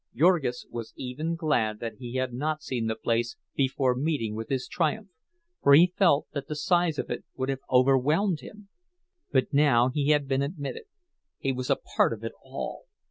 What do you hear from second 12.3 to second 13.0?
all!